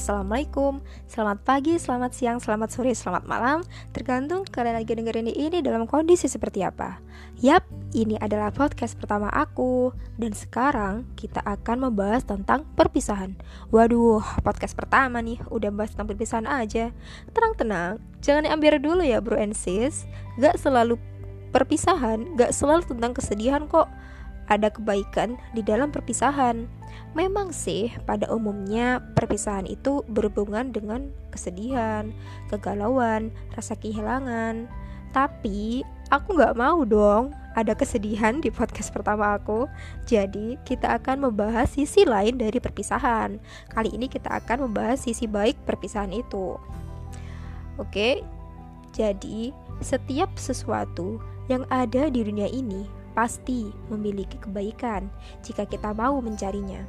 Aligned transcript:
Assalamualaikum, 0.00 0.80
selamat 1.12 1.44
pagi, 1.44 1.76
selamat 1.76 2.16
siang, 2.16 2.40
selamat 2.40 2.72
sore, 2.72 2.96
selamat 2.96 3.28
malam. 3.28 3.60
Tergantung 3.92 4.48
kalian 4.48 4.80
lagi 4.80 4.96
dengerin 4.96 5.28
ini 5.28 5.60
dalam 5.60 5.84
kondisi 5.84 6.24
seperti 6.24 6.64
apa. 6.64 7.04
Yap, 7.44 7.68
ini 7.92 8.16
adalah 8.16 8.48
podcast 8.48 8.96
pertama 8.96 9.28
aku. 9.28 9.92
Dan 10.16 10.32
sekarang 10.32 11.04
kita 11.20 11.44
akan 11.44 11.92
membahas 11.92 12.24
tentang 12.24 12.64
perpisahan. 12.80 13.36
Waduh, 13.68 14.24
podcast 14.40 14.72
pertama 14.72 15.20
nih, 15.20 15.36
udah 15.52 15.68
bahas 15.68 15.92
tentang 15.92 16.08
perpisahan 16.08 16.48
aja. 16.48 16.96
Tenang-tenang, 17.36 18.00
jangan 18.24 18.48
diambil 18.48 18.80
dulu 18.80 19.04
ya 19.04 19.20
bro 19.20 19.36
and 19.36 19.52
sis. 19.52 20.08
Gak 20.40 20.56
selalu 20.56 20.96
perpisahan, 21.52 22.40
gak 22.40 22.56
selalu 22.56 22.88
tentang 22.88 23.12
kesedihan 23.12 23.68
kok 23.68 23.92
Ada 24.50 24.74
kebaikan 24.74 25.38
di 25.54 25.62
dalam 25.62 25.94
perpisahan 25.94 26.66
Memang 27.10 27.50
sih, 27.50 27.90
pada 28.06 28.30
umumnya 28.30 29.02
perpisahan 29.18 29.66
itu 29.66 30.06
berhubungan 30.06 30.70
dengan 30.70 31.10
kesedihan, 31.34 32.14
kegalauan, 32.46 33.34
rasa 33.58 33.74
kehilangan. 33.74 34.70
Tapi 35.10 35.82
aku 36.14 36.38
gak 36.38 36.54
mau 36.54 36.86
dong 36.86 37.34
ada 37.58 37.74
kesedihan 37.74 38.38
di 38.38 38.46
podcast 38.54 38.94
pertama 38.94 39.34
aku. 39.34 39.66
Jadi 40.06 40.54
kita 40.62 41.02
akan 41.02 41.26
membahas 41.30 41.66
sisi 41.74 42.06
lain 42.06 42.38
dari 42.38 42.62
perpisahan. 42.62 43.42
Kali 43.74 43.90
ini 43.90 44.06
kita 44.06 44.30
akan 44.38 44.70
membahas 44.70 45.02
sisi 45.02 45.26
baik 45.26 45.58
perpisahan 45.66 46.14
itu. 46.14 46.54
Oke, 47.74 48.22
jadi 48.94 49.50
setiap 49.82 50.30
sesuatu 50.38 51.18
yang 51.50 51.66
ada 51.74 52.06
di 52.06 52.22
dunia 52.22 52.46
ini 52.46 52.99
pasti 53.12 53.70
memiliki 53.90 54.38
kebaikan 54.38 55.10
jika 55.42 55.66
kita 55.66 55.90
mau 55.94 56.18
mencarinya. 56.22 56.82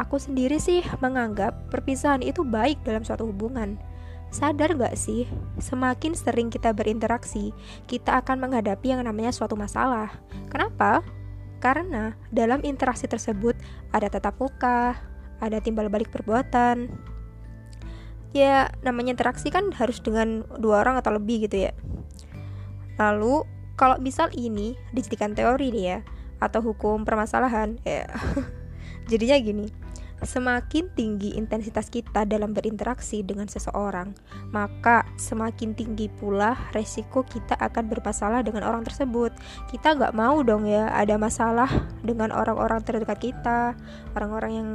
Aku 0.00 0.16
sendiri 0.16 0.56
sih 0.56 0.80
menganggap 1.04 1.68
perpisahan 1.68 2.24
itu 2.24 2.40
baik 2.44 2.80
dalam 2.84 3.04
suatu 3.04 3.28
hubungan. 3.28 3.76
Sadar 4.32 4.72
gak 4.80 4.96
sih, 4.96 5.28
semakin 5.60 6.16
sering 6.16 6.48
kita 6.48 6.72
berinteraksi, 6.72 7.52
kita 7.84 8.24
akan 8.24 8.48
menghadapi 8.48 8.96
yang 8.96 9.04
namanya 9.04 9.28
suatu 9.28 9.52
masalah. 9.52 10.08
Kenapa? 10.48 11.04
Karena 11.60 12.16
dalam 12.32 12.64
interaksi 12.64 13.04
tersebut 13.04 13.52
ada 13.92 14.08
tetap 14.08 14.40
muka, 14.40 14.96
ada 15.36 15.60
timbal 15.60 15.92
balik 15.92 16.08
perbuatan. 16.08 16.88
Ya, 18.32 18.72
namanya 18.80 19.12
interaksi 19.12 19.52
kan 19.52 19.68
harus 19.76 20.00
dengan 20.00 20.48
dua 20.56 20.80
orang 20.80 20.96
atau 20.96 21.12
lebih 21.12 21.44
gitu 21.44 21.68
ya. 21.68 21.76
Lalu, 22.96 23.44
kalau 23.78 23.96
misal 23.98 24.28
ini 24.34 24.78
dijadikan 24.92 25.36
teori 25.36 25.72
nih 25.72 25.84
ya, 25.84 25.98
atau 26.42 26.60
hukum 26.60 27.06
permasalahan, 27.06 27.78
ya 27.86 28.06
jadinya 29.10 29.38
gini 29.38 29.66
Semakin 30.22 30.86
tinggi 30.94 31.34
intensitas 31.34 31.90
kita 31.90 32.22
dalam 32.22 32.54
berinteraksi 32.54 33.26
dengan 33.26 33.50
seseorang, 33.50 34.14
maka 34.54 35.02
semakin 35.18 35.74
tinggi 35.74 36.06
pula 36.06 36.54
resiko 36.70 37.26
kita 37.26 37.58
akan 37.58 37.90
bermasalah 37.90 38.46
dengan 38.46 38.62
orang 38.62 38.86
tersebut. 38.86 39.34
Kita 39.66 39.98
nggak 39.98 40.14
mau 40.14 40.46
dong 40.46 40.70
ya 40.70 40.94
ada 40.94 41.18
masalah 41.18 41.66
dengan 42.06 42.30
orang-orang 42.30 42.86
terdekat 42.86 43.18
kita, 43.18 43.74
orang-orang 44.14 44.52
yang 44.54 44.68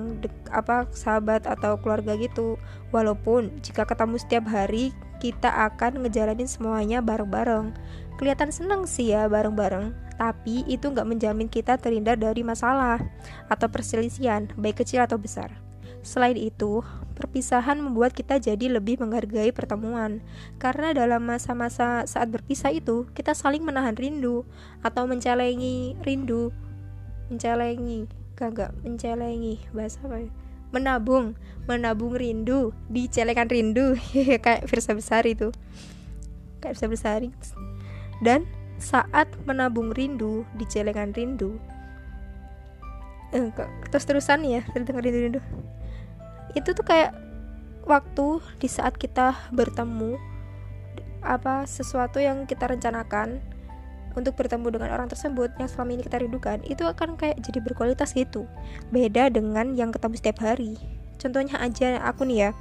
apa 0.51 0.83
sahabat 0.91 1.47
atau 1.47 1.79
keluarga 1.79 2.19
gitu. 2.19 2.59
Walaupun 2.91 3.63
jika 3.63 3.87
ketemu 3.87 4.19
setiap 4.19 4.51
hari, 4.51 4.91
kita 5.23 5.47
akan 5.47 6.03
ngejalanin 6.03 6.51
semuanya 6.51 6.99
bareng-bareng. 6.99 7.71
Kelihatan 8.17 8.49
seneng 8.49 8.89
sih 8.89 9.13
ya 9.13 9.29
bareng-bareng, 9.29 9.93
tapi 10.17 10.65
itu 10.65 10.89
nggak 10.89 11.05
menjamin 11.05 11.45
kita 11.45 11.77
terhindar 11.77 12.17
dari 12.17 12.41
masalah 12.41 12.97
atau 13.45 13.69
perselisihan, 13.69 14.49
baik 14.57 14.81
kecil 14.81 15.05
atau 15.05 15.21
besar. 15.21 15.53
Selain 16.01 16.33
itu, 16.33 16.81
perpisahan 17.13 17.77
membuat 17.77 18.17
kita 18.17 18.41
jadi 18.41 18.73
lebih 18.73 18.97
menghargai 18.97 19.53
pertemuan, 19.53 20.25
karena 20.57 20.97
dalam 20.97 21.29
masa-masa 21.29 22.09
saat 22.09 22.33
berpisah 22.33 22.73
itu 22.73 23.05
kita 23.13 23.37
saling 23.37 23.61
menahan 23.61 23.93
rindu 23.93 24.41
atau 24.81 25.05
mencelengi 25.05 25.93
rindu, 26.01 26.49
mencelengi, 27.29 28.09
kagak 28.33 28.73
mencelengi 28.81 29.61
bahasa 29.77 30.01
apa 30.09 30.25
ya? 30.25 30.31
Menabung, 30.73 31.37
menabung 31.69 32.17
rindu, 32.17 32.73
dicelekan 32.89 33.45
rindu, 33.45 33.93
kayak 34.43 34.65
Firsa 34.65 34.97
Besar 34.97 35.21
itu, 35.29 35.53
kayak 36.65 36.73
Firsa 36.73 36.89
Besar. 36.89 37.21
Dan 38.21 38.45
saat 38.77 39.29
menabung 39.45 39.93
rindu 39.93 40.45
di 40.57 40.65
celengan 40.69 41.13
rindu. 41.13 41.57
Eh, 43.33 43.51
terus 43.91 44.05
terusan 44.05 44.45
ya 44.45 44.61
tentang 44.73 45.01
rindu 45.01 45.19
rindu. 45.29 45.41
Itu 46.53 46.73
tuh 46.73 46.85
kayak 46.85 47.11
waktu 47.87 48.41
di 48.61 48.67
saat 48.69 48.95
kita 48.99 49.33
bertemu 49.55 50.19
apa 51.25 51.65
sesuatu 51.65 52.21
yang 52.21 52.45
kita 52.45 52.69
rencanakan 52.69 53.41
untuk 54.17 54.33
bertemu 54.33 54.73
dengan 54.73 54.89
orang 54.97 55.09
tersebut 55.09 55.53
yang 55.61 55.69
selama 55.69 55.93
ini 55.93 56.01
kita 56.01 56.17
rindukan 56.17 56.57
itu 56.65 56.81
akan 56.85 57.17
kayak 57.17 57.37
jadi 57.41 57.61
berkualitas 57.61 58.17
gitu. 58.17 58.49
Beda 58.89 59.29
dengan 59.29 59.77
yang 59.77 59.93
ketemu 59.93 60.17
setiap 60.17 60.41
hari. 60.41 60.73
Contohnya 61.17 61.57
aja 61.61 62.01
aku 62.01 62.25
nih 62.25 62.49
ya 62.49 62.51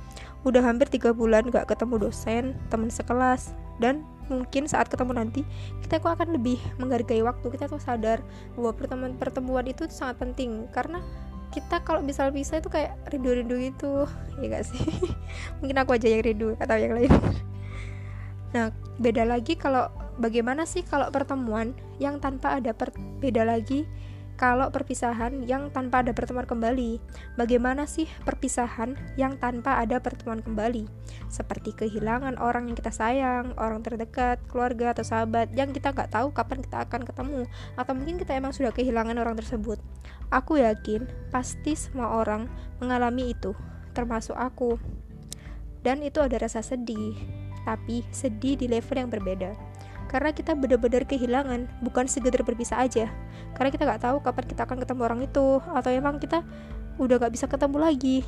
udah 0.45 0.63
hampir 0.63 0.87
tiga 0.87 1.11
bulan 1.11 1.49
gak 1.51 1.67
ketemu 1.67 2.09
dosen 2.09 2.55
teman 2.71 2.93
sekelas 2.93 3.57
dan 3.83 4.05
mungkin 4.27 4.67
saat 4.67 4.91
ketemu 4.91 5.13
nanti 5.17 5.41
kita 5.85 6.03
kok 6.03 6.19
akan 6.19 6.35
lebih 6.37 6.59
menghargai 6.79 7.23
waktu. 7.23 7.47
Kita 7.53 7.71
tuh 7.71 7.81
sadar 7.81 8.23
bahwa 8.55 8.73
pertemuan 8.75 9.13
pertemuan 9.15 9.67
itu 9.67 9.87
sangat 9.89 10.21
penting. 10.23 10.67
Karena 10.71 11.03
kita 11.55 11.81
kalau 11.87 12.03
misal 12.03 12.35
bisa 12.35 12.59
itu 12.59 12.69
kayak 12.69 12.97
rindu-rindu 13.11 13.57
gitu. 13.61 14.05
Ya 14.43 14.53
gak 14.53 14.69
sih? 14.69 14.85
Mungkin 15.65 15.77
aku 15.81 15.97
aja 15.97 16.13
yang 16.13 16.21
rindu 16.21 16.55
atau 16.61 16.77
yang 16.77 16.95
lain. 16.95 17.13
Nah 18.55 18.73
beda 18.97 19.29
lagi 19.29 19.53
kalau 19.59 19.91
bagaimana 20.17 20.65
sih 20.65 20.81
kalau 20.81 21.13
pertemuan 21.13 21.77
yang 22.01 22.17
tanpa 22.23 22.57
ada 22.57 22.73
per 22.73 22.95
beda 23.21 23.45
lagi 23.45 23.85
kalau 24.37 24.69
perpisahan 24.69 25.49
yang 25.49 25.73
tanpa 25.73 26.05
ada 26.05 26.13
pertemuan 26.13 26.45
kembali. 26.45 27.01
Bagaimana 27.41 27.89
sih 27.89 28.05
perpisahan 28.23 28.95
yang 29.17 29.41
tanpa 29.41 29.81
ada 29.81 29.97
pertemuan 29.99 30.45
kembali? 30.45 30.85
Seperti 31.33 31.73
kehilangan 31.73 32.37
orang 32.37 32.69
yang 32.69 32.77
kita 32.77 32.93
sayang, 32.93 33.57
orang 33.57 33.81
terdekat, 33.81 34.39
keluarga 34.47 34.93
atau 34.93 35.05
sahabat 35.09 35.51
yang 35.57 35.73
kita 35.73 35.97
nggak 35.97 36.13
tahu 36.13 36.31
kapan 36.37 36.61
kita 36.61 36.85
akan 36.85 37.03
ketemu, 37.09 37.43
atau 37.81 37.93
mungkin 37.97 38.17
kita 38.21 38.33
emang 38.37 38.53
sudah 38.53 38.71
kehilangan 38.77 39.17
orang 39.17 39.41
tersebut. 39.41 39.81
Aku 40.29 40.61
yakin 40.61 41.09
pasti 41.33 41.73
semua 41.73 42.13
orang 42.21 42.47
mengalami 42.79 43.33
itu, 43.33 43.57
termasuk 43.97 44.37
aku. 44.37 44.77
Dan 45.81 46.05
itu 46.05 46.21
ada 46.21 46.37
rasa 46.37 46.61
sedih, 46.61 47.17
tapi 47.65 48.05
sedih 48.13 48.61
di 48.61 48.69
level 48.69 49.01
yang 49.01 49.11
berbeda 49.11 49.76
karena 50.07 50.31
kita 50.31 50.55
benar-benar 50.55 51.03
kehilangan 51.05 51.67
bukan 51.83 52.07
sekedar 52.07 52.43
berpisah 52.47 52.79
aja. 52.83 53.11
Karena 53.59 53.69
kita 53.75 53.83
nggak 53.85 54.03
tahu 54.07 54.17
kapan 54.23 54.45
kita 54.47 54.63
akan 54.65 54.79
ketemu 54.83 55.01
orang 55.03 55.21
itu 55.27 55.47
atau 55.61 55.91
emang 55.91 56.23
kita 56.23 56.47
udah 56.97 57.17
gak 57.21 57.35
bisa 57.35 57.47
ketemu 57.51 57.77
lagi. 57.77 58.19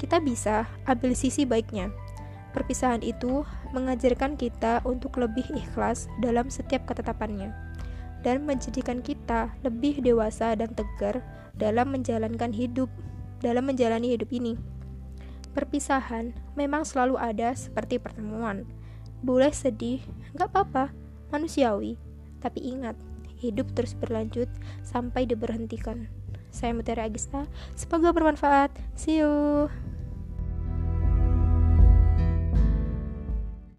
Kita 0.00 0.18
bisa 0.18 0.66
ambil 0.88 1.14
sisi 1.14 1.46
baiknya. 1.46 1.92
Perpisahan 2.50 3.02
itu 3.02 3.42
mengajarkan 3.74 4.38
kita 4.38 4.78
untuk 4.86 5.18
lebih 5.18 5.42
ikhlas 5.58 6.06
dalam 6.22 6.46
setiap 6.46 6.86
ketetapannya 6.86 7.50
dan 8.22 8.46
menjadikan 8.46 9.02
kita 9.02 9.50
lebih 9.66 9.98
dewasa 10.00 10.54
dan 10.54 10.70
tegar 10.72 11.18
dalam 11.58 11.90
menjalankan 11.90 12.54
hidup 12.54 12.86
dalam 13.42 13.66
menjalani 13.66 14.14
hidup 14.14 14.30
ini. 14.30 14.54
Perpisahan 15.50 16.34
memang 16.54 16.86
selalu 16.86 17.18
ada 17.18 17.54
seperti 17.54 17.98
pertemuan 17.98 18.66
boleh 19.24 19.50
sedih, 19.50 20.04
gak 20.36 20.52
apa-apa, 20.52 20.92
manusiawi. 21.32 21.96
Tapi 22.44 22.60
ingat, 22.60 22.94
hidup 23.40 23.72
terus 23.72 23.96
berlanjut 23.96 24.46
sampai 24.84 25.24
diberhentikan. 25.24 26.06
Saya 26.54 26.70
Mutiara 26.76 27.08
Agista, 27.08 27.48
semoga 27.74 28.14
bermanfaat. 28.14 28.70
See 28.94 29.18
you. 29.18 29.66